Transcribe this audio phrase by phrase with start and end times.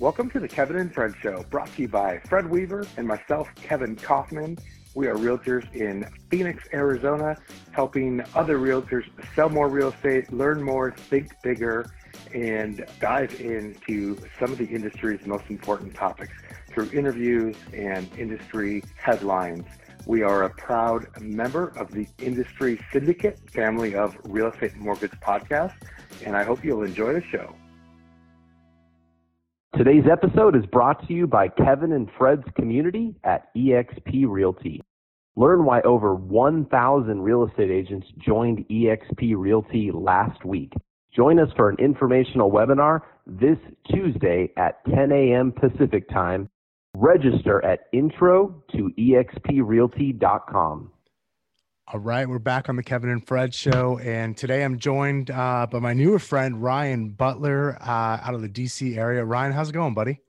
[0.00, 3.48] Welcome to the Kevin and Fred Show, brought to you by Fred Weaver and myself,
[3.56, 4.56] Kevin Kaufman.
[4.94, 7.36] We are realtors in Phoenix, Arizona,
[7.72, 9.02] helping other realtors
[9.34, 11.90] sell more real estate, learn more, think bigger,
[12.32, 16.32] and dive into some of the industry's most important topics
[16.68, 19.64] through interviews and industry headlines.
[20.06, 25.82] We are a proud member of the Industry Syndicate family of real estate mortgage podcasts,
[26.24, 27.52] and I hope you'll enjoy the show.
[29.76, 34.80] Today's episode is brought to you by Kevin and Fred's community at eXp Realty.
[35.36, 40.72] Learn why over 1,000 real estate agents joined eXp Realty last week.
[41.14, 43.58] Join us for an informational webinar this
[43.90, 45.52] Tuesday at 10 a.m.
[45.52, 46.48] Pacific Time.
[46.96, 50.90] Register at intro to exprealty.com.
[51.90, 55.66] All right, we're back on the Kevin and Fred show, and today I'm joined uh,
[55.70, 59.24] by my newer friend Ryan Butler uh, out of the DC area.
[59.24, 60.20] Ryan, how's it going, buddy?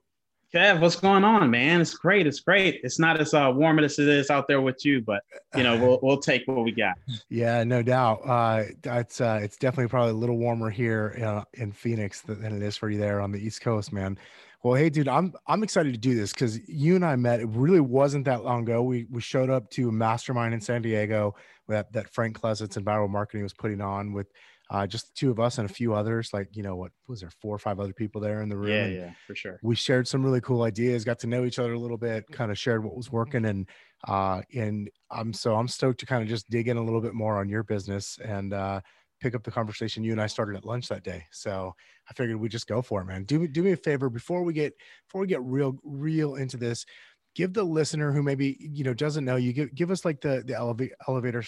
[0.54, 1.82] Kev, what's going on, man?
[1.82, 2.26] It's great.
[2.26, 2.80] It's great.
[2.82, 5.22] It's not as uh, warm as it is out there with you, but
[5.54, 6.94] you know we'll we'll take what we got.
[7.28, 8.22] Yeah, no doubt.
[8.24, 12.62] Uh, it's uh, it's definitely probably a little warmer here uh, in Phoenix than it
[12.62, 14.18] is for you there on the East Coast, man.
[14.62, 17.40] Well, hey, dude, I'm I'm excited to do this because you and I met.
[17.40, 18.82] It really wasn't that long ago.
[18.82, 21.34] We we showed up to a mastermind in San Diego
[21.70, 24.30] that that Frank Klesitz and Vyral Marketing was putting on with
[24.70, 26.30] uh, just the two of us and a few others.
[26.32, 28.70] Like you know, what was there four or five other people there in the room?
[28.70, 29.58] Yeah, yeah, for sure.
[29.62, 32.50] We shared some really cool ideas, got to know each other a little bit, kind
[32.50, 33.68] of shared what was working, and
[34.06, 37.14] uh, and I'm so I'm stoked to kind of just dig in a little bit
[37.14, 38.80] more on your business and uh,
[39.20, 41.26] pick up the conversation you and I started at lunch that day.
[41.30, 41.74] So
[42.08, 43.24] I figured we'd just go for it, man.
[43.24, 44.74] Do me do me a favor before we get
[45.08, 46.86] before we get real real into this.
[47.34, 50.42] Give the listener who maybe you know doesn't know you give give us like the
[50.44, 51.42] the elevator elevator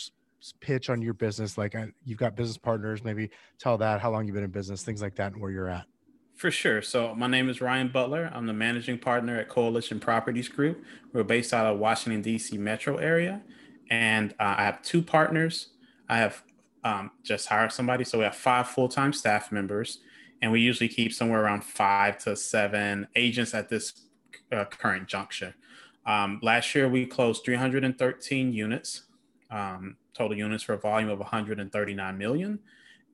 [0.61, 1.56] pitch on your business.
[1.56, 4.83] Like uh, you've got business partners, maybe tell that how long you've been in business,
[4.83, 5.86] things like that, and where you're at.
[6.34, 6.83] For sure.
[6.83, 8.30] So my name is Ryan Butler.
[8.34, 10.83] I'm the managing partner at Coalition Properties Group.
[11.12, 12.58] We're based out of Washington D.C.
[12.58, 13.42] metro area,
[13.91, 15.68] and uh, I have two partners.
[16.08, 16.42] I have
[16.84, 18.05] um, just hired somebody.
[18.05, 20.01] So we have five full time staff members,
[20.40, 23.92] and we usually keep somewhere around five to seven agents at this
[24.51, 25.55] uh, current juncture.
[26.07, 29.02] Um, last year, we closed 313 units,
[29.51, 32.58] um, total units for a volume of 139 million.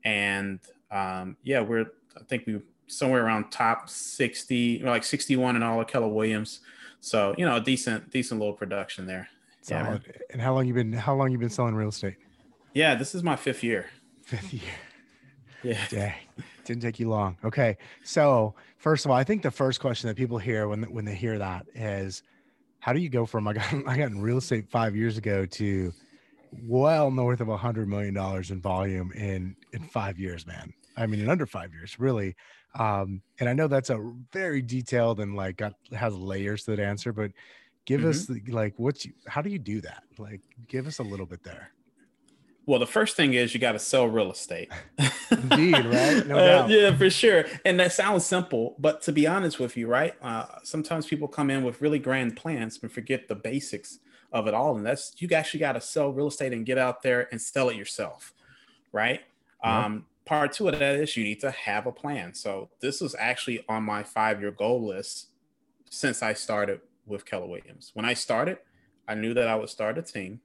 [0.04, 0.60] And
[0.90, 5.86] um, yeah, we're, I think we somewhere around top 60, like 61 in all of
[5.86, 6.60] Keller Williams.
[7.00, 9.28] So, you know, a decent, decent little production there.
[9.62, 10.02] Solid.
[10.06, 12.16] Yeah, and how long you been, how long you been selling real estate?
[12.72, 13.90] Yeah, this is my fifth year.
[14.22, 14.62] Fifth year.
[15.62, 15.78] Yeah.
[15.90, 16.14] Dang.
[16.64, 17.36] Didn't take you long.
[17.44, 17.76] Okay.
[18.04, 21.14] So first of all, I think the first question that people hear when when they
[21.14, 22.22] hear that is,
[22.80, 25.46] how do you go from I got I got in real estate five years ago
[25.46, 25.92] to
[26.62, 30.72] well north of a hundred million dollars in volume in in five years, man.
[30.96, 32.34] I mean, in under five years, really.
[32.74, 36.80] Um, and I know that's a very detailed and like got has layers to that
[36.80, 37.30] answer, but
[37.86, 38.10] give mm-hmm.
[38.10, 40.02] us the, like what's you, how do you do that?
[40.18, 41.72] Like, give us a little bit there.
[42.68, 44.70] Well, the first thing is you got to sell real estate.
[45.30, 46.26] Indeed, right?
[46.26, 47.46] No uh, yeah, for sure.
[47.64, 50.12] And that sounds simple, but to be honest with you, right?
[50.20, 54.00] Uh, sometimes people come in with really grand plans and forget the basics
[54.32, 54.76] of it all.
[54.76, 57.70] And that's you actually got to sell real estate and get out there and sell
[57.70, 58.34] it yourself,
[58.92, 59.22] right?
[59.64, 59.86] Yeah.
[59.86, 62.34] Um, part two of that is you need to have a plan.
[62.34, 65.28] So this was actually on my five-year goal list
[65.88, 67.92] since I started with Keller Williams.
[67.94, 68.58] When I started,
[69.08, 70.42] I knew that I would start a team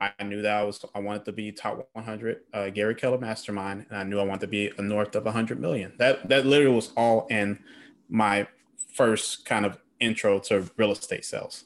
[0.00, 3.86] I knew that I was I wanted to be top 100 uh, Gary Keller mastermind,
[3.88, 5.92] and I knew I wanted to be a north of 100 million.
[5.98, 7.58] That that literally was all in
[8.08, 8.46] my
[8.94, 11.64] first kind of intro to real estate sales.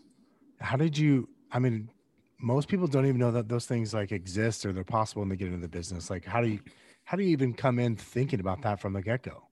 [0.61, 1.29] How did you?
[1.51, 1.91] I mean,
[2.39, 5.37] most people don't even know that those things like exist or they're possible when they
[5.37, 6.09] get into the business.
[6.09, 6.61] Like, how do you
[7.05, 9.43] how do you even come in thinking about that from the get go?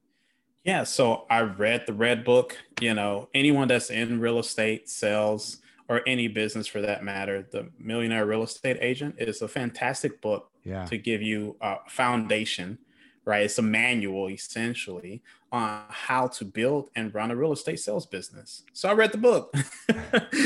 [0.64, 2.56] Yeah, so I read the Red Book.
[2.80, 7.70] You know, anyone that's in real estate, sales or any business for that matter, the
[7.78, 10.84] Millionaire Real Estate Agent is a fantastic book yeah.
[10.84, 12.78] to give you a foundation,
[13.24, 13.44] right?
[13.44, 18.64] It's a manual essentially on how to build and run a real estate sales business.
[18.74, 19.54] So I read the book.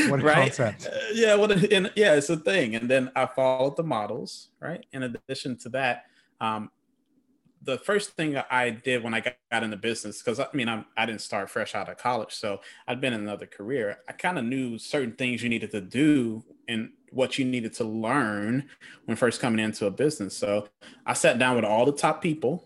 [0.08, 0.46] what a right?
[0.46, 0.86] concept.
[0.86, 2.76] Uh, yeah, what a, and, yeah, it's a thing.
[2.76, 4.86] And then I followed the models, right?
[4.92, 6.04] In addition to that,
[6.40, 6.70] um,
[7.64, 10.84] the first thing I did when I got, got into business, because I mean, I'm,
[10.96, 13.98] I did not start fresh out of college, so I'd been in another career.
[14.08, 17.84] I kind of knew certain things you needed to do and what you needed to
[17.84, 18.68] learn
[19.04, 20.36] when first coming into a business.
[20.36, 20.68] So
[21.06, 22.64] I sat down with all the top people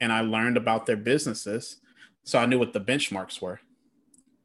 [0.00, 1.76] and I learned about their businesses.
[2.22, 3.60] So I knew what the benchmarks were.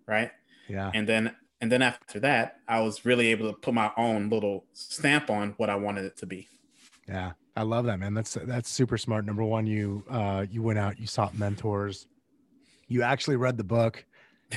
[0.07, 0.31] Right.
[0.67, 0.91] Yeah.
[0.93, 4.65] And then, and then after that, I was really able to put my own little
[4.73, 6.49] stamp on what I wanted it to be.
[7.07, 7.33] Yeah.
[7.55, 8.13] I love that, man.
[8.13, 9.25] That's that's super smart.
[9.25, 12.07] Number one, you uh, you went out, you sought mentors,
[12.87, 14.05] you actually read the book.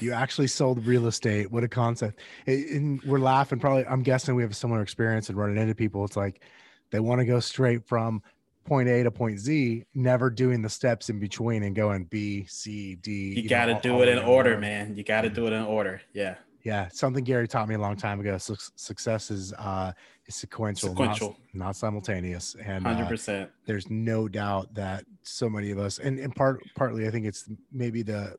[0.00, 1.50] You actually sold real estate.
[1.50, 2.20] What a concept.
[2.46, 3.58] And we're laughing.
[3.58, 6.04] Probably, I'm guessing we have a similar experience in running into people.
[6.04, 6.42] It's like
[6.90, 8.22] they want to go straight from
[8.66, 12.96] point A to point Z, never doing the steps in between and going B, C,
[12.96, 13.10] D.
[13.10, 14.94] You, you got to do it in order, man.
[14.94, 16.02] You got to do it in order.
[16.12, 16.34] Yeah.
[16.68, 16.88] Yeah.
[16.92, 18.36] Something Gary taught me a long time ago.
[18.36, 19.92] success is uh,
[20.26, 21.36] is sequential, sequential.
[21.54, 22.56] Not, not simultaneous.
[22.62, 23.44] And 100%.
[23.44, 27.24] Uh, there's no doubt that so many of us, and, and part partly, I think
[27.24, 28.36] it's maybe the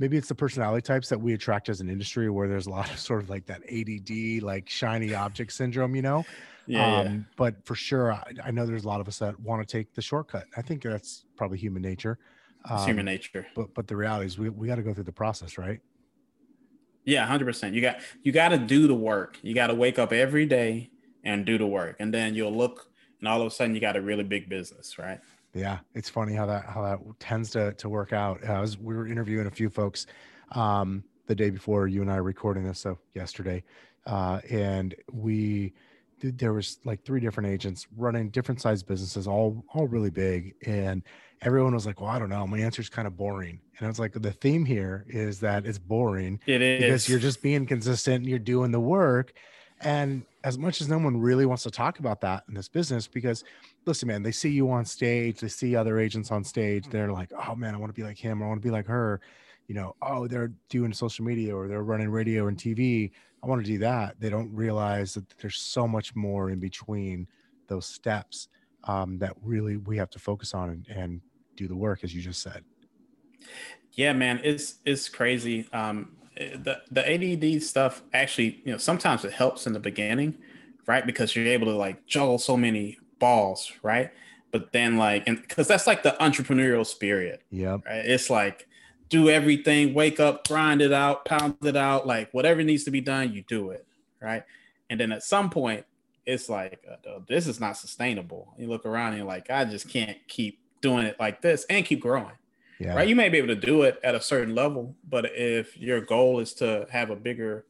[0.00, 2.90] maybe it's the personality types that we attract as an industry where there's a lot
[2.90, 6.24] of sort of like that ADD, like shiny object syndrome, you know?
[6.66, 7.18] Yeah, um, yeah.
[7.36, 9.94] But for sure, I, I, know there's a lot of us that want to take
[9.94, 10.46] the shortcut.
[10.56, 12.18] I think that's probably human nature.
[12.68, 13.46] Um, it's human nature.
[13.54, 15.80] But but the reality is we, we got to go through the process, right?
[17.04, 17.74] Yeah, hundred percent.
[17.74, 19.38] You got you got to do the work.
[19.42, 20.90] You got to wake up every day
[21.24, 22.88] and do the work, and then you'll look,
[23.18, 25.20] and all of a sudden you got a really big business, right?
[25.54, 28.44] Yeah, it's funny how that how that tends to to work out.
[28.44, 30.06] I was we were interviewing a few folks
[30.52, 33.64] um, the day before you and I recording this, so yesterday,
[34.06, 35.74] uh, and we
[36.22, 41.02] there was like three different agents running different size businesses, all all really big, and
[41.42, 43.88] everyone was like, "Well, I don't know, my answer is kind of boring." And I
[43.88, 46.40] was like, "The theme here is that it's boring.
[46.46, 49.34] It is because you're just being consistent, and you're doing the work,
[49.80, 53.06] and as much as no one really wants to talk about that in this business,
[53.06, 53.44] because
[53.86, 57.30] listen, man, they see you on stage, they see other agents on stage, they're like,
[57.46, 59.20] oh man, I want to be like him, I want to be like her.
[59.68, 63.12] You know, oh, they're doing social media or they're running radio and TV.
[63.42, 64.20] I want to do that.
[64.20, 67.26] They don't realize that there's so much more in between
[67.68, 68.48] those steps
[68.84, 71.20] um, that really we have to focus on and, and
[71.62, 72.64] do the work, as you just said.
[73.92, 75.68] Yeah, man, it's it's crazy.
[75.72, 80.38] Um, the the ADD stuff actually, you know, sometimes it helps in the beginning,
[80.86, 81.04] right?
[81.04, 84.10] Because you're able to like juggle so many balls, right?
[84.50, 87.42] But then like, and because that's like the entrepreneurial spirit.
[87.50, 87.78] Yeah.
[87.86, 88.04] Right?
[88.04, 88.68] It's like
[89.08, 93.00] do everything, wake up, grind it out, pound it out, like whatever needs to be
[93.00, 93.86] done, you do it,
[94.22, 94.42] right?
[94.88, 95.84] And then at some point,
[96.24, 98.54] it's like uh, this is not sustainable.
[98.56, 101.86] You look around and you're like, I just can't keep doing it like this and
[101.86, 102.32] keep growing
[102.82, 102.94] yeah.
[102.94, 103.08] right?
[103.08, 106.40] You may be able to do it at a certain level, but if your goal
[106.40, 107.64] is to have a bigger,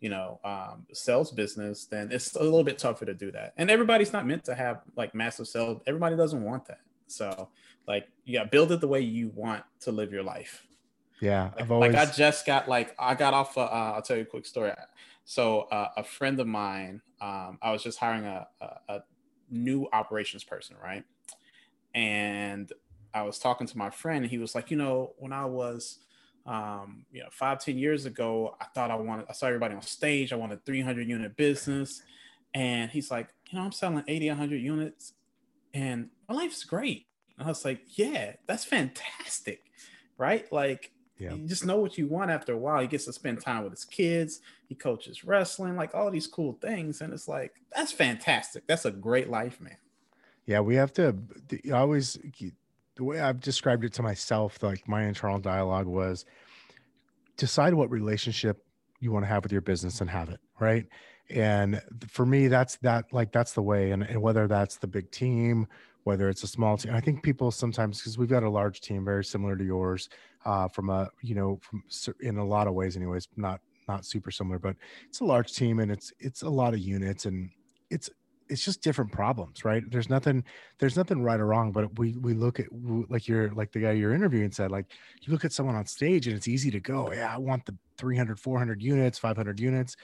[0.00, 3.52] you know, um, sales business, then it's a little bit tougher to do that.
[3.56, 5.82] And everybody's not meant to have like massive sales.
[5.86, 6.80] Everybody doesn't want that.
[7.06, 7.48] So,
[7.86, 10.66] like, you got build it the way you want to live your life.
[11.20, 11.92] Yeah, like, always...
[11.92, 13.56] like I just got like I got off.
[13.56, 14.72] Uh, I'll tell you a quick story.
[15.26, 19.02] So uh, a friend of mine, um, I was just hiring a, a, a
[19.50, 21.04] new operations person, right?
[21.94, 22.72] And
[23.12, 25.98] I was talking to my friend, and he was like, you know, when I was,
[26.46, 29.82] um, you know, five ten years ago, I thought I wanted, I saw everybody on
[29.82, 32.02] stage, I wanted 300 unit business.
[32.54, 35.14] And he's like, you know, I'm selling 80, 100 units,
[35.72, 37.06] and my life's great.
[37.38, 39.62] And I was like, yeah, that's fantastic,
[40.18, 40.50] right?
[40.52, 41.34] Like, yeah.
[41.34, 42.80] you just know what you want after a while.
[42.80, 44.40] He gets to spend time with his kids.
[44.68, 47.00] He coaches wrestling, like all these cool things.
[47.00, 48.66] And it's like, that's fantastic.
[48.66, 49.76] That's a great life, man.
[50.46, 51.16] Yeah, we have to
[51.72, 52.18] always
[52.96, 56.24] the way I've described it to myself, like my internal dialogue was
[57.36, 58.64] decide what relationship
[59.00, 60.86] you want to have with your business and have it, right?
[61.30, 63.90] And for me, that's that like that's the way.
[63.90, 65.66] And, and whether that's the big team,
[66.04, 69.04] whether it's a small team, I think people sometimes because we've got a large team,
[69.04, 70.08] very similar to yours,
[70.44, 71.82] uh, from a you know from
[72.20, 74.76] in a lot of ways, anyways, not not super similar, but
[75.08, 77.50] it's a large team and it's it's a lot of units and
[77.90, 78.10] it's
[78.48, 79.82] it's just different problems right?
[79.90, 80.44] There's nothing
[80.78, 82.66] there's nothing right or wrong but we we look at
[83.08, 84.86] like you're like the guy you're interviewing said like
[85.22, 87.74] you look at someone on stage and it's easy to go yeah i want the
[87.98, 89.96] 300 400 units 500 units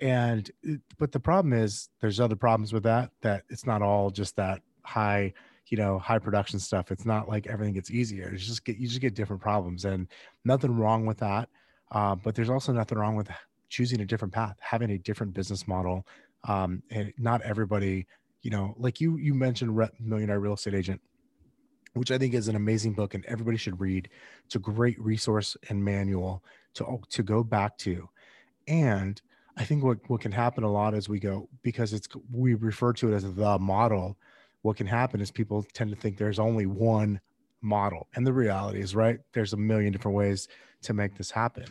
[0.00, 0.50] and
[0.98, 4.60] but the problem is there's other problems with that that it's not all just that
[4.84, 5.32] high
[5.68, 6.92] you know high production stuff.
[6.92, 8.30] It's not like everything gets easier.
[8.32, 10.06] It's just get you just get different problems and
[10.44, 11.48] nothing wrong with that
[11.92, 13.30] uh, but there's also nothing wrong with
[13.68, 16.06] choosing a different path having a different business model
[16.46, 18.06] um, and not everybody
[18.42, 21.00] you know like you you mentioned millionaire real estate agent
[21.94, 24.08] which i think is an amazing book and everybody should read.
[24.44, 28.08] It's a great resource and manual to to go back to.
[28.68, 29.20] And
[29.56, 32.92] i think what what can happen a lot as we go because it's we refer
[32.92, 34.16] to it as the model
[34.62, 37.20] what can happen is people tend to think there's only one
[37.62, 38.08] model.
[38.14, 40.48] And the reality is right there's a million different ways
[40.82, 41.66] to make this happen.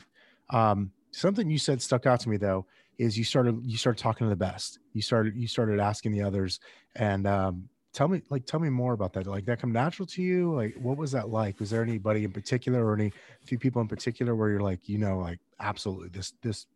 [0.50, 2.66] Um, something you said stuck out to me though
[2.98, 4.80] is you started you started talking to the best.
[4.94, 6.60] You started you started asking the others.
[6.96, 9.26] And um, tell me like tell me more about that.
[9.26, 10.54] Like that come natural to you?
[10.54, 11.60] Like what was that like?
[11.60, 13.12] Was there anybody in particular or any
[13.46, 16.68] few people in particular where you're like you know like absolutely this this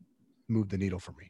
[0.47, 1.29] moved the needle for me?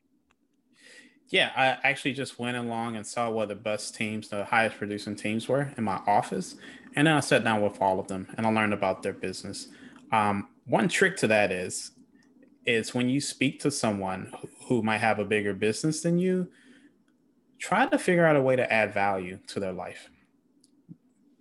[1.28, 5.16] Yeah i actually just went along and saw what the best teams the highest producing
[5.16, 6.56] teams were in my office.
[6.96, 9.68] And then i sat down with all of them and i learned about their business.
[10.12, 11.92] Um, one trick to that is
[12.66, 14.32] is when you speak to someone
[14.70, 16.48] who might have a bigger business than you,
[17.58, 20.10] try to figure out a way to add value to their life.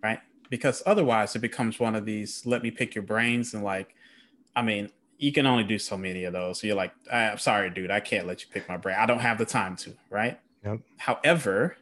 [0.02, 0.18] Right?
[0.50, 3.94] Because otherwise it becomes one of these let me pick your brains and like,
[4.56, 6.60] I mean, you can only do so many of those.
[6.60, 8.96] So you're like, ah, I'm sorry, dude, I can't let you pick my brain.
[8.98, 10.40] I don't have the time to, right?
[10.64, 10.80] Yep.
[10.96, 11.76] However,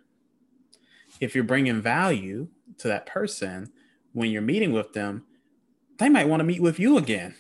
[1.21, 2.49] if you're bringing value
[2.79, 3.73] to that person
[4.13, 5.25] when you're meeting with them,
[5.99, 7.35] they might want to meet with you again,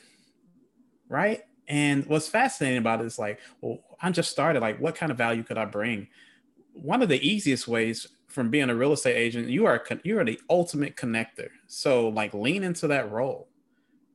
[1.08, 1.42] right?
[1.68, 4.60] And what's fascinating about it is like, well, I just started.
[4.60, 6.08] Like, what kind of value could I bring?
[6.72, 10.24] One of the easiest ways from being a real estate agent, you are you are
[10.24, 11.48] the ultimate connector.
[11.66, 13.48] So, like, lean into that role,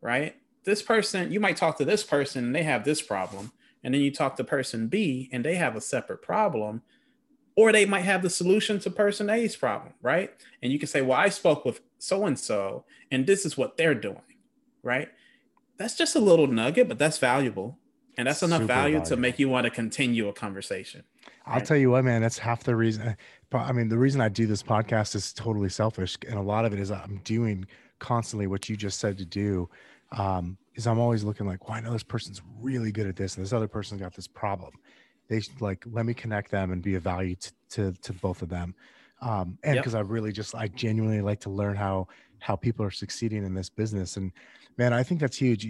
[0.02, 0.36] right?
[0.64, 3.52] This person, you might talk to this person, and they have this problem,
[3.84, 6.84] and then you talk to person B, and they have a separate problem
[7.56, 10.32] or they might have the solution to person A's problem, right?
[10.62, 13.78] And you can say, well, I spoke with so and so, and this is what
[13.78, 14.22] they're doing,
[14.84, 15.10] right?
[15.78, 17.78] That's just a little nugget, but that's valuable.
[18.22, 21.04] And that's enough value to make you want to continue a conversation.
[21.26, 21.56] Right?
[21.56, 23.16] I'll tell you what, man, that's half the reason.
[23.52, 26.18] I mean, the reason I do this podcast is totally selfish.
[26.28, 27.66] And a lot of it is I'm doing
[28.00, 29.70] constantly what you just said to do.
[30.18, 33.36] Um, is I'm always looking like, well, I know this person's really good at this,
[33.36, 34.72] and this other person's got this problem
[35.32, 38.42] they should like let me connect them and be of value to to, to both
[38.42, 38.76] of them
[39.22, 40.00] um, and because yep.
[40.00, 42.06] i really just i genuinely like to learn how
[42.40, 44.34] how people are succeeding in this business and
[44.78, 45.66] man i think that's huge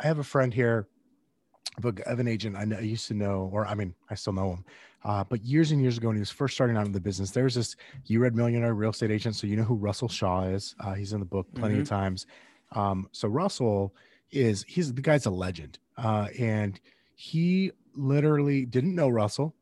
[0.00, 0.88] i have a friend here
[1.84, 4.52] of an agent I, know, I used to know, or I mean, I still know
[4.52, 4.64] him.
[5.04, 7.30] Uh, but years and years ago, when he was first starting out in the business,
[7.30, 10.44] there was this you read Millionaire Real Estate Agent, so you know who Russell Shaw
[10.44, 10.74] is.
[10.80, 11.82] Uh, he's in the book plenty mm-hmm.
[11.82, 12.26] of times.
[12.72, 13.94] Um, so Russell
[14.30, 16.80] is he's the guy's a legend, uh, and
[17.14, 19.54] he literally didn't know Russell,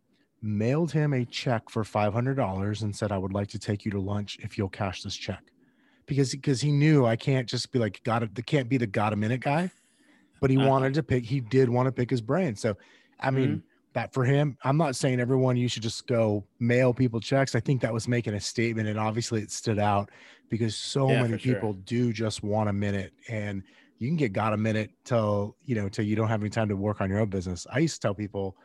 [0.42, 4.00] mailed him a check for $500 and said, I would like to take you to
[4.00, 5.42] lunch if you'll cash this check.
[6.04, 8.34] Because, because he knew I can't just be like, got it.
[8.34, 9.70] The can't be the got a minute guy,
[10.40, 10.68] but he uh-huh.
[10.68, 12.56] wanted to pick, he did want to pick his brain.
[12.56, 12.76] So,
[13.20, 13.58] I mean, mm-hmm.
[13.94, 17.54] that for him, I'm not saying everyone, you should just go mail people checks.
[17.54, 20.10] I think that was making a statement and obviously it stood out
[20.48, 21.82] because so yeah, many people sure.
[21.84, 23.62] do just want a minute and
[23.98, 26.68] you can get got a minute till you know till you don't have any time
[26.68, 28.56] to work on your own business i used to tell people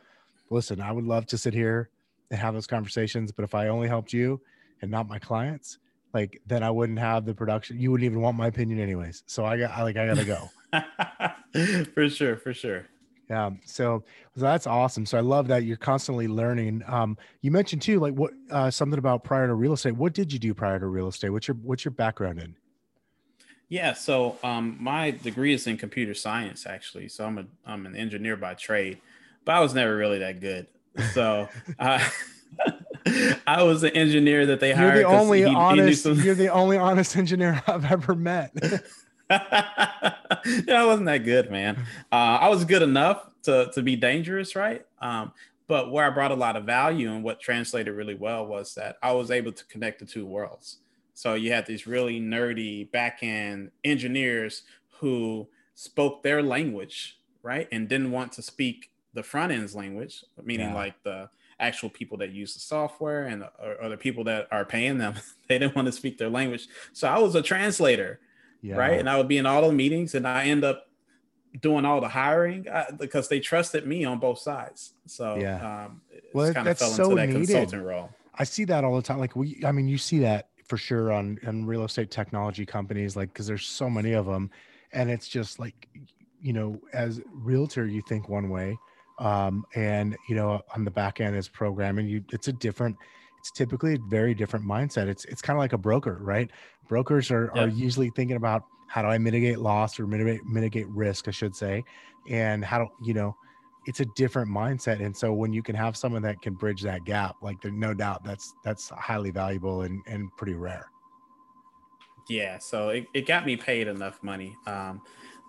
[0.50, 1.88] listen i would love to sit here
[2.30, 4.40] and have those conversations but if i only helped you
[4.82, 5.78] and not my clients
[6.14, 9.44] like then i wouldn't have the production you wouldn't even want my opinion anyways so
[9.44, 10.50] i got I, like i gotta go
[11.94, 12.86] for sure for sure
[13.28, 14.02] yeah so,
[14.34, 18.14] so that's awesome so i love that you're constantly learning um you mentioned too like
[18.14, 21.08] what uh something about prior to real estate what did you do prior to real
[21.08, 22.54] estate what's your what's your background in
[23.68, 27.08] yeah, so um, my degree is in computer science, actually.
[27.08, 28.98] So I'm a I'm an engineer by trade,
[29.46, 30.66] but I was never really that good.
[31.14, 32.06] So I
[33.46, 34.98] I was an engineer that they you're hired.
[34.98, 36.20] The only he, honest, he some...
[36.20, 38.52] You're the only honest engineer I've ever met.
[40.66, 41.76] yeah, I wasn't that good, man.
[42.10, 44.86] Uh, I was good enough to to be dangerous, right?
[45.00, 45.32] Um,
[45.68, 48.96] but where I brought a lot of value and what translated really well was that
[49.02, 50.78] I was able to connect the two worlds.
[51.14, 54.64] So you had these really nerdy back end engineers
[55.00, 57.68] who spoke their language, right?
[57.72, 60.74] And didn't want to speak the front end's language, meaning yeah.
[60.74, 61.28] like the
[61.60, 65.14] actual people that use the software and or, or, the people that are paying them.
[65.48, 66.68] they didn't want to speak their language.
[66.92, 68.20] So I was a translator,
[68.62, 68.76] yeah.
[68.76, 68.98] right?
[68.98, 70.86] And I would be in all the meetings and I end up
[71.60, 74.94] doing all the hiring uh, because they trusted me on both sides.
[75.06, 76.00] So yeah, um,
[76.32, 77.48] well, kind of fell so into that needed.
[77.48, 78.10] consultant role.
[78.34, 79.18] I see that all the time.
[79.18, 83.14] Like we, I mean, you see that for sure on on real estate technology companies
[83.14, 84.50] like because there's so many of them
[84.94, 85.86] and it's just like
[86.40, 88.74] you know as realtor you think one way
[89.18, 92.96] um and you know on the back end as programming you it's a different
[93.42, 95.08] it's typically a very different mindset.
[95.08, 96.50] It's it's kind of like a broker right?
[96.88, 101.26] Brokers are are usually thinking about how do i mitigate loss or mitigate mitigate risk
[101.26, 101.82] i should say
[102.28, 103.34] and how do you know
[103.86, 107.02] it's a different mindset and so when you can have someone that can bridge that
[107.04, 110.90] gap like there's no doubt that's that's highly valuable and and pretty rare.
[112.28, 115.00] Yeah so it, it got me paid enough money um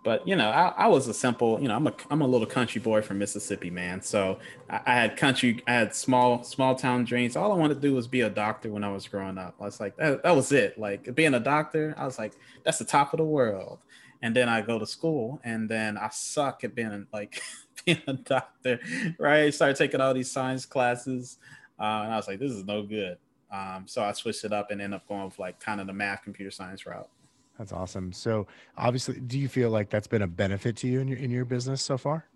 [0.04, 2.48] but you know I, I was a simple you know i'm a i'm a little
[2.48, 7.06] country boy from mississippi man so I, I had country i had small small town
[7.06, 9.56] dreams all i wanted to do was be a doctor when i was growing up
[9.60, 12.34] i was like that, that was it like being a doctor i was like
[12.64, 13.80] that's the top of the world
[14.24, 17.42] and then I go to school, and then I suck at being like
[17.86, 18.80] being a doctor,
[19.20, 19.54] right?
[19.54, 21.38] Started taking all these science classes,
[21.80, 23.18] uh, and I was like, this is no good.
[23.52, 25.94] Um, so I switched it up and ended up going with like kind of the
[25.94, 27.10] math computer science route.
[27.58, 28.12] That's awesome.
[28.14, 31.32] So obviously, do you feel like that's been a benefit to you in your in
[31.32, 32.28] your business so far?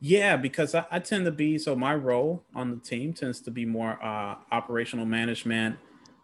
[0.00, 3.50] Yeah, because I, I tend to be so my role on the team tends to
[3.50, 5.78] be more uh, operational management,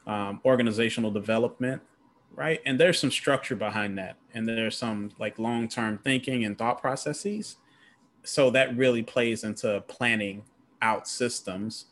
[0.07, 1.81] um, organizational development,
[2.35, 2.61] right?
[2.67, 7.57] And there's some structure behind that, and there's some like long-term thinking and thought processes.
[8.25, 10.45] so that really plays into planning
[10.83, 11.87] out systems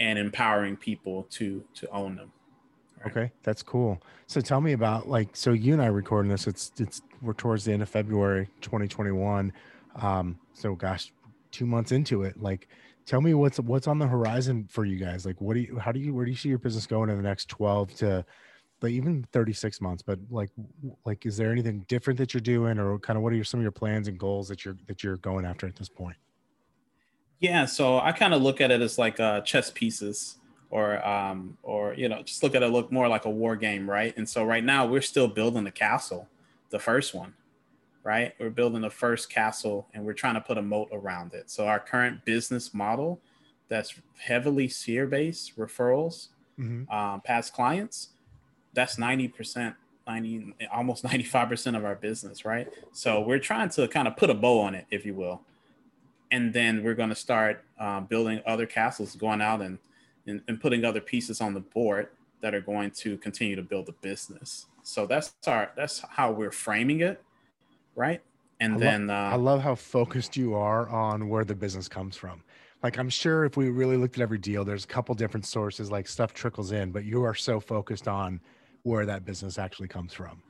[0.00, 2.32] and empowering people to to own them.
[3.06, 4.00] Okay, that's cool.
[4.26, 6.46] So tell me about like so you and I recording this.
[6.46, 9.52] It's it's we're towards the end of February 2021.
[9.96, 11.12] Um, so gosh,
[11.50, 12.40] two months into it.
[12.40, 12.68] Like,
[13.06, 15.26] tell me what's what's on the horizon for you guys.
[15.26, 17.16] Like, what do you how do you where do you see your business going in
[17.16, 18.24] the next 12 to
[18.82, 20.02] like even 36 months?
[20.02, 20.50] But like
[21.04, 23.60] like is there anything different that you're doing, or kind of what are your, some
[23.60, 26.16] of your plans and goals that you're that you're going after at this point?
[27.40, 30.38] Yeah, so I kind of look at it as like uh, chess pieces,
[30.74, 33.88] or um, or you know, just look at it look more like a war game,
[33.88, 34.12] right?
[34.16, 36.28] And so right now we're still building the castle,
[36.70, 37.32] the first one,
[38.02, 38.34] right?
[38.40, 41.48] We're building the first castle, and we're trying to put a moat around it.
[41.48, 43.20] So our current business model,
[43.68, 46.92] that's heavily seer based referrals, mm-hmm.
[46.92, 48.08] um, past clients,
[48.74, 49.76] that's ninety percent
[50.06, 54.34] 90 almost 95% of our business right so we're trying to kind of put a
[54.34, 55.40] bow on it if you will
[56.30, 59.78] and then we're going to start uh, building other castles, going out and,
[60.26, 62.08] and, and putting other pieces on the board
[62.40, 64.66] that are going to continue to build the business.
[64.82, 67.22] So that's our that's how we're framing it,
[67.94, 68.20] right?
[68.60, 71.88] And I then lo- uh, I love how focused you are on where the business
[71.88, 72.42] comes from.
[72.82, 75.90] Like I'm sure if we really looked at every deal, there's a couple different sources,
[75.90, 78.40] like stuff trickles in, but you are so focused on
[78.82, 80.42] where that business actually comes from.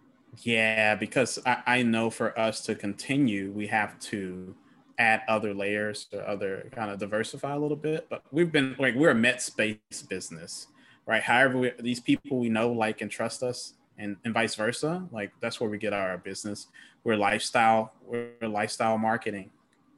[0.42, 4.56] Yeah, because I, I know for us to continue, we have to
[4.98, 8.06] add other layers to other kind of diversify a little bit.
[8.08, 10.68] But we've been like we're a met space business,
[11.06, 11.22] right?
[11.22, 15.06] However, we, these people we know, like, and trust us, and, and vice versa.
[15.12, 16.68] Like that's where we get our business.
[17.04, 17.92] We're lifestyle.
[18.06, 19.50] We're lifestyle marketing,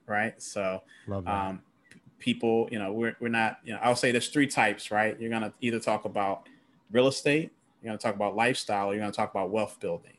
[0.06, 0.40] right?
[0.40, 0.82] So,
[1.26, 1.62] um,
[2.18, 3.58] people, you know, we're we're not.
[3.64, 5.18] You know, I'll say there's three types, right?
[5.20, 6.48] You're gonna either talk about
[6.90, 10.16] real estate, you're gonna talk about lifestyle, you're gonna talk about wealth building,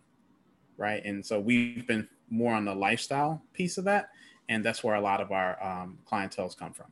[0.77, 1.03] right?
[1.05, 4.10] And so we've been more on the lifestyle piece of that
[4.50, 6.88] and that's where a lot of our um, clientels come from.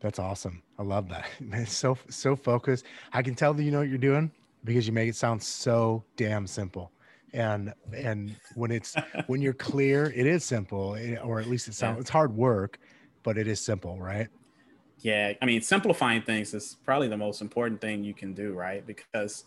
[0.00, 0.62] That's awesome.
[0.78, 1.26] I love that.
[1.52, 2.86] It's so so focused.
[3.12, 4.30] I can tell that you know what you're doing
[4.64, 6.90] because you make it sound so damn simple.
[7.32, 11.74] And and when it's when you're clear, it is simple, eh, or at least it
[11.74, 11.96] sounds.
[11.96, 12.00] Yeah.
[12.00, 12.78] It's hard work,
[13.22, 14.28] but it is simple, right?
[15.02, 18.86] Yeah, I mean, simplifying things is probably the most important thing you can do, right?
[18.86, 19.44] Because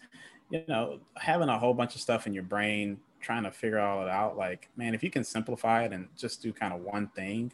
[0.50, 4.04] you know, having a whole bunch of stuff in your brain trying to figure all
[4.04, 7.08] it out, like, man, if you can simplify it and just do kind of one
[7.08, 7.52] thing,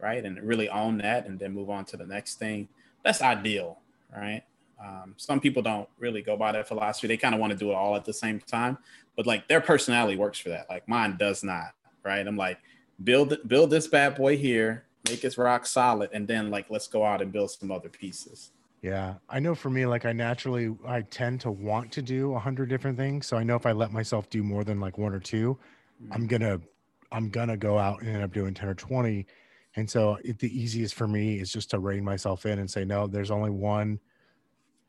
[0.00, 2.68] right, and really own that and then move on to the next thing,
[3.04, 3.78] that's ideal,
[4.14, 4.42] right?
[4.84, 7.06] Um, some people don't really go by that philosophy.
[7.06, 8.78] They kind of want to do it all at the same time,
[9.16, 10.68] but like their personality works for that.
[10.68, 12.26] Like mine does not, right?
[12.26, 12.58] I'm like,
[13.04, 17.04] build build this bad boy here, make it rock solid, and then like let's go
[17.04, 18.50] out and build some other pieces.
[18.82, 22.38] Yeah, I know for me, like I naturally, I tend to want to do a
[22.38, 23.28] hundred different things.
[23.28, 25.56] So I know if I let myself do more than like one or 2
[26.10, 26.26] i I'm mm-hmm.
[26.26, 26.60] gonna,
[27.12, 29.26] I'm gonna go out and end up doing ten or twenty.
[29.76, 32.84] And so it, the easiest for me is just to rein myself in and say,
[32.84, 34.00] no, there's only one,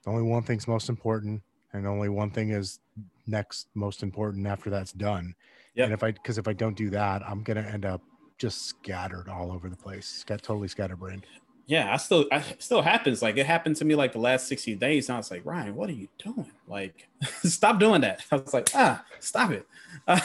[0.08, 2.79] only one thing's most important, and only one thing is
[3.27, 5.36] next most important after that's done.
[5.75, 5.86] Yeah.
[5.86, 8.01] And if I, because if I don't do that, I'm gonna end up
[8.39, 11.27] just scattered all over the place, got totally scatterbrained
[11.65, 13.21] yeah, I still, I still happens.
[13.21, 15.08] Like it happened to me like the last 60 days.
[15.08, 16.52] And I was like, Ryan, what are you doing?
[16.67, 17.08] Like,
[17.43, 18.21] stop doing that.
[18.32, 19.65] I was like, ah, stop it.
[20.08, 20.21] I,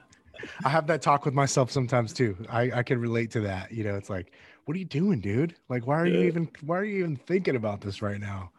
[0.64, 2.38] I have that talk with myself sometimes too.
[2.50, 3.72] I, I can relate to that.
[3.72, 4.32] You know, it's like,
[4.66, 5.56] what are you doing, dude?
[5.70, 6.20] Like, why are yeah.
[6.20, 8.52] you even, why are you even thinking about this right now?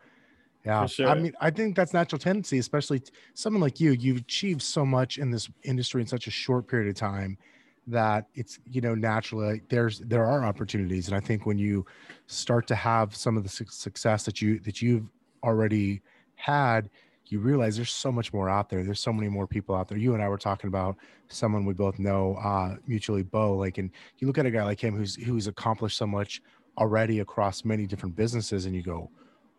[0.64, 0.86] Yeah.
[0.86, 1.08] Sure.
[1.08, 3.02] I mean, I think that's natural tendency, especially
[3.34, 6.88] someone like you, you've achieved so much in this industry in such a short period
[6.88, 7.38] of time
[7.86, 11.08] that it's you know naturally there's there are opportunities.
[11.08, 11.86] And i think when you
[12.26, 15.08] start to have some of the su- success that you that you've
[15.42, 16.02] already
[16.34, 16.90] had
[17.28, 18.84] you realize there's so much more out there.
[18.84, 19.98] There's so many more people out there.
[19.98, 20.96] You and i were talking about
[21.28, 24.80] someone we both know uh mutually bo like and you look at a guy like
[24.80, 26.40] him who's who's accomplished so much
[26.78, 29.10] already across many different businesses and you go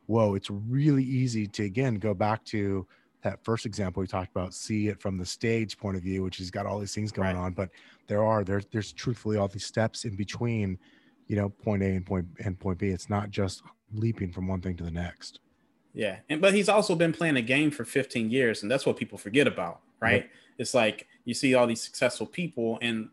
[0.05, 2.87] whoa it's really easy to again go back to
[3.23, 6.37] that first example we talked about see it from the stage point of view which
[6.37, 7.35] has got all these things going right.
[7.35, 7.69] on but
[8.07, 10.77] there are there's there's truthfully all these steps in between
[11.27, 14.61] you know point a and point and point b it's not just leaping from one
[14.61, 15.39] thing to the next
[15.93, 18.97] yeah and but he's also been playing a game for 15 years and that's what
[18.97, 20.29] people forget about right yep.
[20.57, 23.09] it's like you see all these successful people and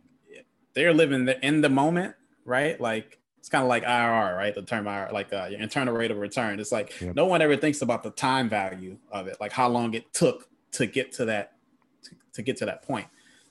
[0.74, 2.14] they're living in the moment
[2.44, 4.54] right like it's kind of like IRR, right?
[4.54, 6.58] The term IRR, like uh, your internal rate of return.
[6.58, 7.14] It's like yep.
[7.14, 10.48] no one ever thinks about the time value of it, like how long it took
[10.72, 11.52] to get to that
[12.04, 13.06] to, to get to that point.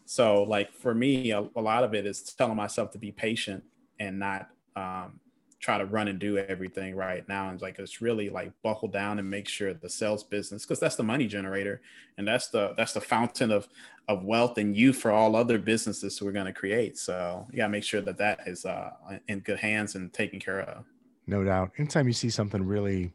[0.05, 3.65] So, like for me, a, a, lot of it is telling myself to be patient
[3.99, 5.19] and not um,
[5.63, 9.17] try to run and do everything right now and like it's really like buckle down
[9.17, 11.81] and make sure the sales business because that's the money generator
[12.17, 13.69] and that's the that's the fountain of
[14.09, 16.97] of wealth and you for all other businesses we're going to create.
[16.97, 18.91] So you got to make sure that that is uh
[19.29, 20.83] in good hands and taken care of.
[21.27, 21.71] No doubt.
[21.77, 23.13] Anytime you see something really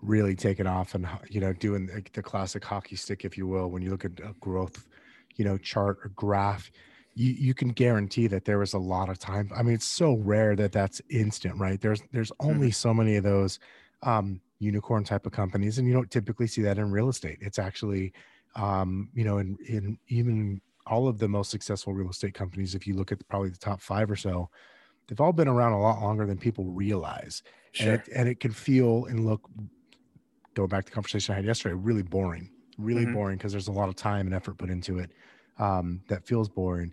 [0.00, 3.82] really taking off and you know doing the classic hockey stick if you will when
[3.82, 4.86] you look at a growth
[5.34, 6.70] you know chart or graph
[7.18, 9.50] you you can guarantee that there was a lot of time.
[9.54, 11.80] I mean, it's so rare that that's instant, right?
[11.80, 12.72] There's there's only mm-hmm.
[12.72, 13.58] so many of those
[14.04, 17.38] um, unicorn type of companies, and you don't typically see that in real estate.
[17.40, 18.12] It's actually,
[18.54, 22.86] um, you know, in in even all of the most successful real estate companies, if
[22.86, 24.48] you look at probably the top five or so,
[25.08, 27.94] they've all been around a lot longer than people realize, sure.
[27.94, 29.42] and it, and it can feel and look.
[30.54, 33.14] Going back to the conversation I had yesterday, really boring, really mm-hmm.
[33.14, 35.10] boring because there's a lot of time and effort put into it.
[35.58, 36.92] Um, that feels boring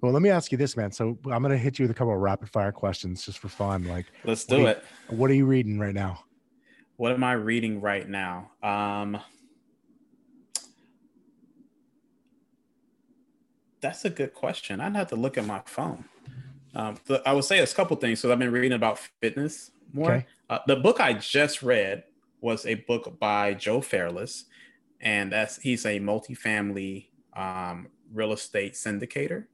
[0.00, 0.92] well, let me ask you this, man.
[0.92, 3.84] So I'm gonna hit you with a couple of rapid fire questions just for fun.
[3.84, 4.84] Like, let's do it.
[5.08, 6.24] what are you reading right now?
[6.96, 8.50] What am I reading right now?
[8.62, 9.20] Um,
[13.80, 14.80] that's a good question.
[14.80, 16.04] I'd have to look at my phone.
[16.74, 18.20] Um, I would say a couple things.
[18.20, 20.12] So I've been reading about fitness more.
[20.12, 20.26] Okay.
[20.48, 22.04] Uh, the book I just read
[22.40, 24.44] was a book by Joe Fairless,
[25.00, 29.46] and that's he's a multifamily um, real estate syndicator.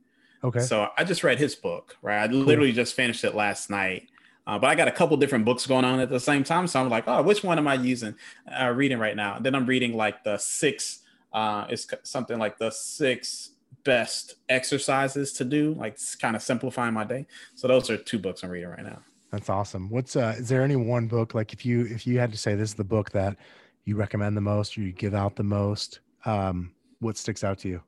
[0.46, 0.60] Okay.
[0.60, 2.22] So I just read his book, right?
[2.22, 4.08] I literally just finished it last night.
[4.46, 6.68] Uh, but I got a couple different books going on at the same time.
[6.68, 8.14] So I'm like, oh, which one am I using,
[8.48, 9.34] uh, reading right now?
[9.34, 11.00] And then I'm reading like the six,
[11.32, 13.50] uh, it's something like the six
[13.82, 17.26] best exercises to do, like kind of simplifying my day.
[17.56, 19.02] So those are two books I'm reading right now.
[19.32, 19.90] That's awesome.
[19.90, 22.54] What's, uh, is there any one book, like if you, if you had to say
[22.54, 23.36] this is the book that
[23.84, 27.68] you recommend the most or you give out the most, um, what sticks out to
[27.68, 27.82] you?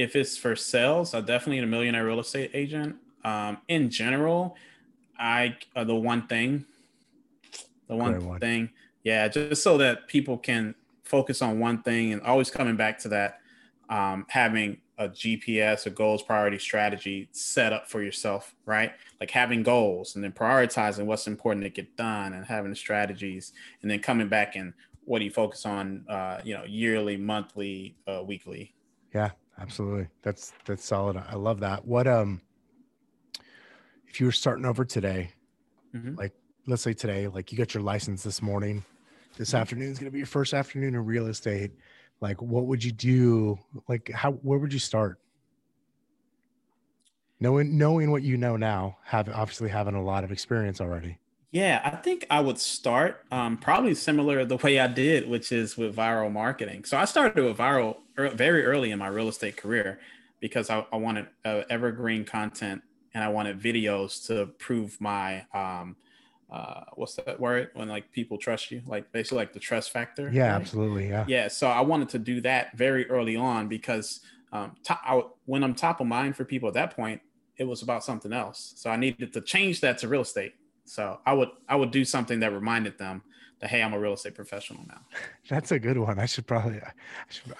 [0.00, 2.96] If it's for sales, I definitely need a millionaire real estate agent.
[3.24, 4.56] Um, in general,
[5.18, 6.64] I uh, the one thing,
[7.86, 8.70] the one, one thing,
[9.04, 13.08] yeah, just so that people can focus on one thing and always coming back to
[13.08, 13.40] that,
[13.90, 18.92] um, having a GPS, a goals priority strategy set up for yourself, right?
[19.18, 23.52] Like having goals and then prioritizing what's important to get done and having the strategies
[23.82, 24.72] and then coming back and
[25.04, 28.74] what do you focus on, uh, you know, yearly, monthly, uh, weekly.
[29.14, 29.30] Yeah,
[29.60, 30.08] absolutely.
[30.22, 31.16] That's that's solid.
[31.16, 31.84] I love that.
[31.84, 32.40] What um
[34.08, 35.30] if you were starting over today,
[35.94, 36.16] mm-hmm.
[36.16, 36.32] like
[36.66, 38.84] let's say today, like you got your license this morning,
[39.36, 39.58] this mm-hmm.
[39.58, 41.72] afternoon is gonna be your first afternoon in real estate.
[42.20, 43.58] Like what would you do?
[43.88, 45.18] Like how where would you start?
[47.38, 51.18] Knowing knowing what you know now, have obviously having a lot of experience already.
[51.52, 55.76] Yeah, I think I would start um, probably similar the way I did, which is
[55.76, 56.84] with Vyral Marketing.
[56.84, 57.96] So I started with Vyral
[58.28, 60.00] very early in my real estate career
[60.40, 62.82] because I, I wanted uh, evergreen content
[63.14, 65.96] and I wanted videos to prove my um,
[66.50, 70.30] uh, what's that word when like people trust you, like basically like the trust factor.
[70.32, 70.60] Yeah, right?
[70.60, 71.08] absolutely.
[71.08, 71.24] Yeah.
[71.28, 71.48] Yeah.
[71.48, 74.20] So I wanted to do that very early on because
[74.52, 77.20] um, I, when I'm top of mind for people at that point,
[77.56, 78.72] it was about something else.
[78.76, 80.54] So I needed to change that to real estate.
[80.84, 83.22] So I would I would do something that reminded them
[83.60, 85.02] that hey, I'm a real estate professional now.
[85.48, 86.18] That's a good one.
[86.18, 86.92] I should probably I
[87.28, 87.54] should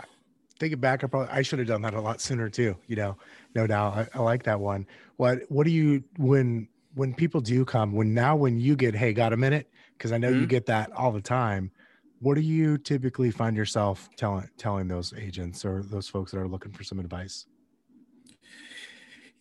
[0.61, 1.03] think it back.
[1.03, 2.77] I probably I should have done that a lot sooner too.
[2.87, 3.17] You know,
[3.55, 3.97] no doubt.
[3.97, 4.87] I, I like that one.
[5.17, 9.13] What what do you when when people do come when now when you get hey
[9.13, 10.43] got a minute because I know mm-hmm.
[10.43, 11.73] you get that all the time.
[12.21, 16.49] What do you typically find yourself telling telling those agents or those folks that are
[16.49, 17.47] looking for some advice?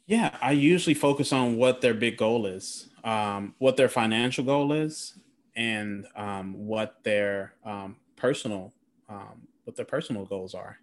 [0.08, 4.72] Yeah, I usually focus on what their big goal is um, what their financial goal
[4.72, 5.18] is
[5.56, 8.74] and um, what their um, personal
[9.10, 10.80] um, what their personal goals are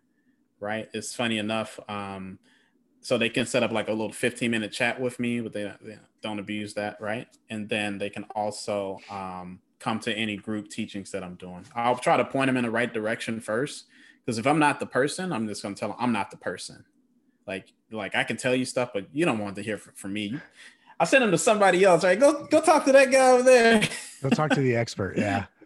[0.60, 2.38] right it's funny enough um,
[3.00, 5.72] so they can set up like a little 15 minute chat with me but they,
[5.82, 10.68] they don't abuse that right and then they can also um, come to any group
[10.68, 13.86] teachings that i'm doing i'll try to point them in the right direction first
[14.24, 16.36] because if i'm not the person i'm just going to tell them i'm not the
[16.36, 16.84] person
[17.46, 20.40] like like i can tell you stuff but you don't want to hear from me
[20.98, 22.04] I send them to somebody else.
[22.04, 22.18] Right?
[22.18, 23.82] Go go talk to that guy over there.
[24.22, 25.16] go talk to the expert.
[25.16, 25.46] Yeah.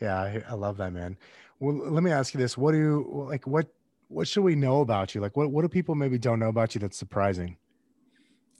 [0.00, 0.30] Yeah.
[0.30, 0.42] Yeah.
[0.48, 1.16] I love that, man.
[1.58, 2.56] Well, let me ask you this.
[2.58, 3.66] What do you like what
[4.08, 5.20] what should we know about you?
[5.20, 7.56] Like what what do people maybe don't know about you that's surprising?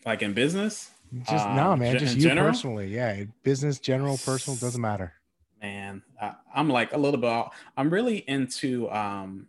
[0.07, 0.91] Like in business?
[1.29, 1.99] Just um, no, man.
[1.99, 2.49] Just you general?
[2.49, 2.89] personally.
[2.89, 3.25] Yeah.
[3.43, 5.15] Business, general, personal, doesn't matter.
[5.61, 9.47] Man, I, I'm like a little bit I'm really into um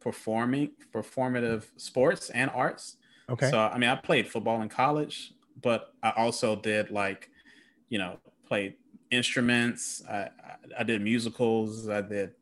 [0.00, 2.96] performing performative sports and arts.
[3.28, 3.50] Okay.
[3.50, 7.30] So I mean I played football in college but I also did like,
[7.88, 8.74] you know, played
[9.10, 10.02] instruments.
[10.08, 10.28] I,
[10.78, 11.88] I did musicals.
[11.88, 12.32] I did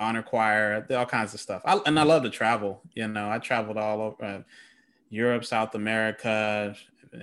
[0.00, 0.86] honor choir.
[0.90, 1.62] All kinds of stuff.
[1.64, 2.82] I, and I love to travel.
[2.94, 4.40] You know, I traveled all over uh,
[5.10, 6.74] Europe, South America,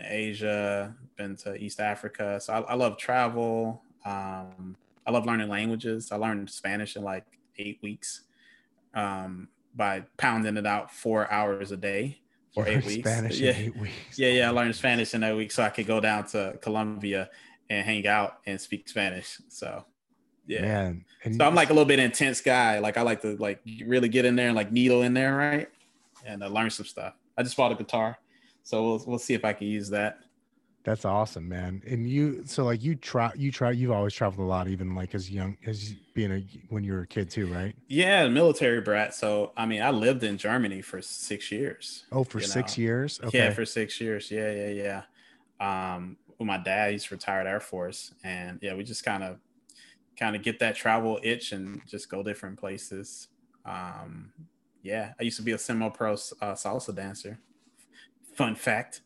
[0.04, 2.40] Asia, been to East Africa.
[2.40, 3.84] So I, I love travel.
[4.06, 6.12] Um, I love learning languages.
[6.12, 7.26] I learned Spanish in like
[7.58, 8.22] eight weeks
[8.94, 12.20] um, by pounding it out four hours a day
[12.54, 13.10] for eight weeks.
[13.10, 13.54] Spanish yeah.
[13.56, 14.18] eight weeks.
[14.18, 14.48] Yeah, yeah.
[14.48, 17.30] I learned Spanish in that week so I could go down to Colombia
[17.70, 19.40] and hang out and speak Spanish.
[19.50, 19.86] So
[20.48, 20.62] yeah.
[20.62, 21.06] Man.
[21.24, 22.80] And So I'm like a little bit intense guy.
[22.80, 25.70] Like I like to like really get in there and like needle in there, right?
[26.26, 27.14] And uh, learn some stuff.
[27.38, 28.18] I just bought a guitar,
[28.64, 30.20] so we'll we'll see if I can use that.
[30.86, 31.82] That's awesome, man.
[31.88, 35.16] And you, so like you try, you try, you've always traveled a lot, even like
[35.16, 37.76] as young as being a when you were a kid too, right?
[37.88, 39.16] Yeah, military brat.
[39.16, 42.06] So I mean, I lived in Germany for six years.
[42.12, 42.84] Oh, for six know.
[42.84, 43.20] years.
[43.24, 43.40] Okay.
[43.40, 44.30] Yeah, for six years.
[44.30, 45.02] Yeah, yeah,
[45.60, 45.96] yeah.
[45.96, 49.38] Um, with my dad, he's retired Air Force, and yeah, we just kind of,
[50.18, 53.28] kind of get that travel itch and just go different places.
[53.66, 54.32] Um,
[54.82, 57.40] yeah, I used to be a semi-pro uh, salsa dancer.
[58.36, 59.02] Fun fact.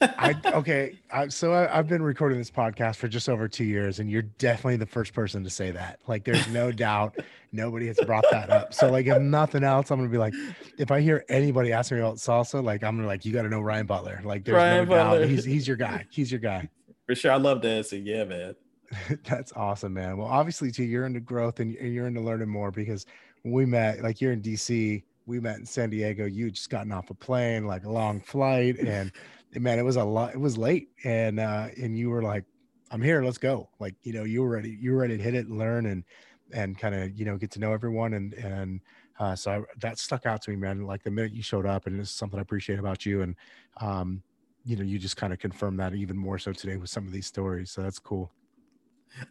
[0.00, 0.98] I okay.
[1.12, 4.22] I, so I, I've been recording this podcast for just over two years, and you're
[4.22, 6.00] definitely the first person to say that.
[6.06, 7.18] Like, there's no doubt
[7.52, 8.72] nobody has brought that up.
[8.72, 10.34] So, like, if nothing else, I'm gonna be like,
[10.78, 13.48] if I hear anybody ask me about salsa, like, I'm gonna like, you got to
[13.48, 14.20] know Ryan Butler.
[14.24, 15.20] Like, there's Ryan no Butler.
[15.20, 16.06] doubt he's he's your guy.
[16.10, 16.68] He's your guy.
[17.06, 18.06] For sure, I love dancing.
[18.06, 18.54] Yeah, man.
[19.24, 20.16] That's awesome, man.
[20.16, 23.06] Well, obviously, too, you're into growth and and you're into learning more because
[23.42, 25.04] when we met, like, you're in DC.
[25.24, 26.26] We met in San Diego.
[26.26, 29.12] You just gotten off a plane, like a long flight, and
[29.54, 30.34] man, it was a lot.
[30.34, 32.44] It was late, and uh, and you were like,
[32.90, 33.22] "I'm here.
[33.24, 34.76] Let's go." Like, you know, you were ready.
[34.80, 36.04] You were ready to hit it, and learn, and
[36.52, 38.80] and kind of you know get to know everyone, and and
[39.20, 40.82] uh, so I, that stuck out to me, man.
[40.82, 43.36] Like the minute you showed up, and it's something I appreciate about you, and
[43.80, 44.22] um,
[44.64, 47.12] you know, you just kind of confirmed that even more so today with some of
[47.12, 47.70] these stories.
[47.70, 48.32] So that's cool.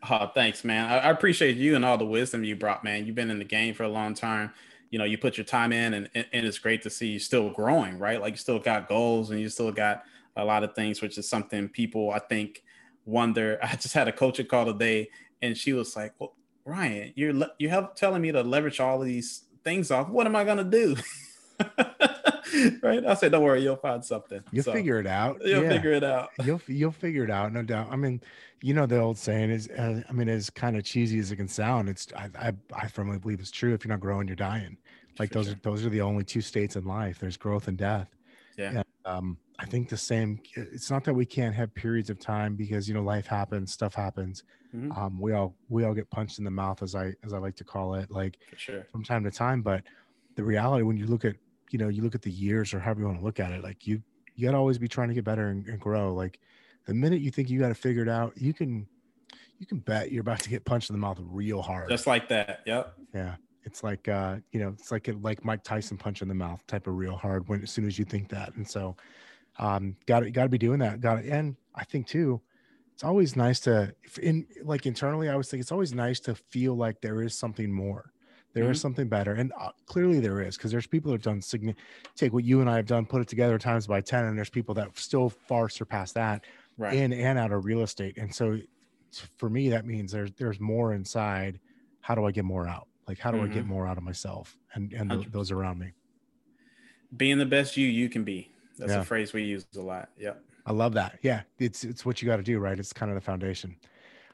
[0.10, 0.90] Oh, thanks, man.
[0.90, 3.06] I, I appreciate you and all the wisdom you brought, man.
[3.06, 4.52] You've been in the game for a long time.
[4.90, 7.50] You know, you put your time in, and, and it's great to see you still
[7.52, 8.20] growing, right?
[8.22, 10.04] Like you still got goals and you still got
[10.36, 12.64] a lot of things, which is something people I think
[13.06, 13.58] wonder.
[13.64, 15.10] I just had a coaching call today,
[15.42, 16.34] and she was like, "Well,
[16.66, 20.10] Ryan, you're le- you have telling me to leverage all of these things off.
[20.10, 20.96] What am I gonna do?"
[22.84, 23.06] right?
[23.06, 24.42] I said, "Don't worry, you'll find something.
[24.52, 25.42] You'll So, figure it out.
[25.46, 25.70] You'll Yeah.
[25.70, 27.88] figure it out." you'll you'll figure it out, no doubt.
[27.92, 28.22] I mean,
[28.62, 31.38] you know, the old saying is, uh, I mean, as kind of cheesy as it
[31.38, 33.74] can sound, it's I, I I firmly believe it's true.
[33.74, 34.78] If you're not growing, you're dying.
[35.20, 35.56] Like For those sure.
[35.56, 37.20] are those are the only two states in life.
[37.20, 38.16] There's growth and death.
[38.58, 38.70] Yeah.
[38.70, 40.40] And, um, I think the same.
[40.56, 43.94] It's not that we can't have periods of time because you know life happens, stuff
[43.94, 44.44] happens.
[44.76, 44.98] Mhm.
[44.98, 47.56] Um, we all we all get punched in the mouth, as I as I like
[47.58, 48.88] to call it, like sure.
[48.92, 49.62] from time to time.
[49.62, 49.84] But
[50.36, 51.36] the reality, when you look at
[51.72, 53.64] you know you look at the years or however you want to look at it,
[53.64, 54.02] like you
[54.36, 56.14] you got to always be trying to get better and, and grow.
[56.14, 56.40] Like
[56.86, 58.88] the minute you think you got to figure it out, you can
[59.60, 61.90] you can bet you're about to get punched in the mouth real hard.
[61.90, 62.62] Just like that.
[62.66, 62.94] Yep.
[63.14, 66.34] yeah, it's like uh, you know, it's like a, like Mike Tyson punch in the
[66.34, 68.56] mouth type of real hard when as soon as you think that.
[68.56, 68.96] And so,
[69.60, 71.00] um, got to got to be doing that.
[71.02, 72.42] Got to, and I think too,
[72.94, 75.30] it's always nice to in like internally.
[75.30, 78.11] I always think it's always nice to feel like there is something more.
[78.54, 78.82] There is Mhm.
[78.82, 81.76] something better, and uh, clearly there is because there's people that have done signi-
[82.16, 84.50] take what you and I have done, put it together times by ten, and there's
[84.50, 86.44] people that still far surpass that
[86.78, 86.94] Right.
[86.96, 88.18] in and out of real estate.
[88.18, 88.60] And so
[89.38, 91.60] for me, that means there's there's more inside.
[92.02, 92.88] How do I get more out?
[93.08, 93.68] Like how do I get Mhm.
[93.68, 95.94] more out of myself and and th- those around me?
[97.18, 98.50] being the best you you can be.
[98.78, 99.02] That's Yeah.
[99.02, 100.10] a phrase we use a lot.
[100.18, 100.44] Yep.
[100.66, 101.20] I love that.
[101.22, 102.78] Yeah, it's it's what you got to do, right?
[102.80, 103.76] It's kind of the foundation.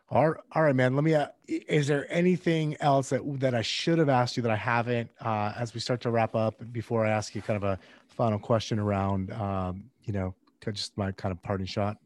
[0.10, 0.96] All right, all right, man.
[0.96, 1.14] Let me.
[1.14, 5.10] Uh, is there anything else that that I should have asked you that I haven't?
[5.20, 8.40] Uh, as we start to wrap up, before I ask you kind of a final
[8.40, 10.34] question around, um, you know,
[10.72, 11.98] just my kind of parting shot.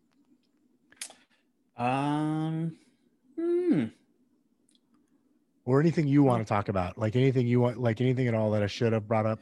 [1.78, 2.78] Um.
[3.40, 3.86] Hmm.
[5.66, 8.52] or anything you want to talk about like anything you want like anything at all
[8.52, 9.40] that i should have brought up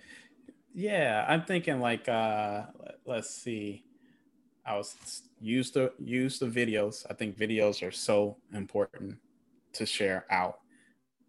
[0.74, 2.64] Yeah, I'm thinking like uh
[3.06, 3.84] let's see.
[4.66, 4.96] I was
[5.42, 7.06] use the use the videos.
[7.10, 9.18] I think videos are so important
[9.74, 10.60] to share out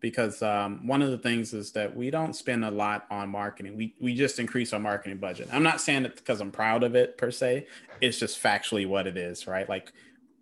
[0.01, 3.77] because um, one of the things is that we don't spend a lot on marketing.
[3.77, 5.49] We we just increase our marketing budget.
[5.53, 7.67] I'm not saying it because I'm proud of it per se.
[8.01, 9.69] It's just factually what it is, right?
[9.69, 9.93] Like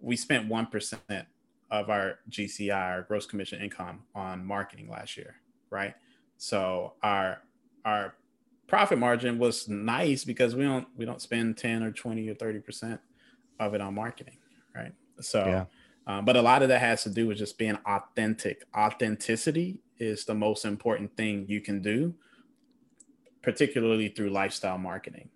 [0.01, 1.27] we spent one percent
[1.71, 5.35] of our GCI, our gross commission income, on marketing last year,
[5.71, 5.95] right?
[6.39, 7.43] So our
[7.85, 8.15] our
[8.69, 12.61] profit margin was nice because we don't we don't spend 10 or 20 or 30
[12.61, 13.01] percent
[13.59, 14.39] of it on marketing
[14.75, 14.93] right?
[15.21, 15.65] So Yeah.
[16.07, 18.65] um, but a lot of that has to do with just being authentic.
[18.77, 22.15] Authenticity is the most important thing you can do
[23.43, 25.31] particularly through lifestyle marketing.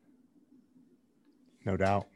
[1.64, 2.06] No doubt.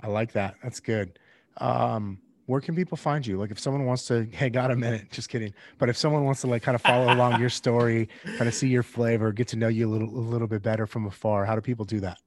[0.00, 0.54] I like that.
[0.62, 1.18] That's good.
[1.58, 3.38] Um where can people find you?
[3.38, 5.10] Like if someone wants to hey got a minute.
[5.10, 5.52] Just kidding.
[5.78, 8.68] But if someone wants to like kind of follow along your story kind of see
[8.68, 11.54] your flavor get to know you a little a little bit better from afar how
[11.54, 12.18] do people do that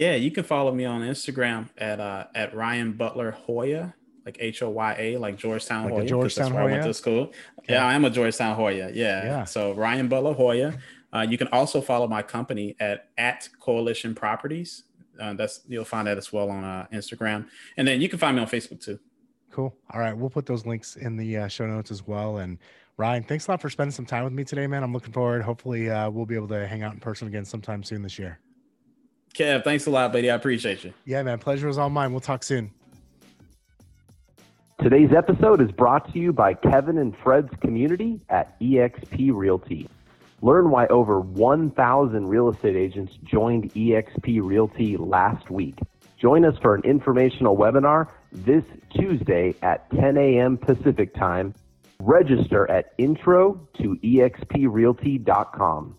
[0.00, 4.62] Yeah, you can follow me on Instagram at uh, at Ryan Butler Hoya, like H
[4.62, 6.06] O Y A, like Georgetown Like Hoya.
[6.06, 7.32] Georgetown that's where I went to school.
[7.58, 7.74] Okay.
[7.74, 8.90] Yeah, I am a Georgetown Hoya.
[8.94, 9.24] Yeah.
[9.24, 9.44] Yeah.
[9.44, 10.78] So Ryan Butler Hoya.
[11.12, 14.84] Uh, you can also follow my company at at Coalition Properties.
[15.20, 18.36] Uh, that's you'll find that as well on uh, Instagram, and then you can find
[18.36, 18.98] me on Facebook too.
[19.50, 19.76] Cool.
[19.92, 20.16] All right.
[20.16, 22.38] We'll put those links in the uh, show notes as well.
[22.38, 22.56] And
[22.96, 24.82] Ryan, thanks a lot for spending some time with me today, man.
[24.82, 25.42] I'm looking forward.
[25.42, 28.38] Hopefully, uh, we'll be able to hang out in person again sometime soon this year.
[29.34, 30.30] Kev, thanks a lot, buddy.
[30.30, 30.92] I appreciate you.
[31.04, 31.38] Yeah, man.
[31.38, 32.12] Pleasure was all mine.
[32.12, 32.72] We'll talk soon.
[34.82, 39.86] Today's episode is brought to you by Kevin and Fred's community at eXp Realty.
[40.40, 45.78] Learn why over 1,000 real estate agents joined eXp Realty last week.
[46.18, 48.64] Join us for an informational webinar this
[48.94, 50.56] Tuesday at 10 a.m.
[50.56, 51.54] Pacific Time.
[52.00, 55.94] Register at intro to exprealty.com.